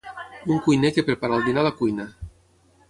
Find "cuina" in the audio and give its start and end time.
1.83-2.11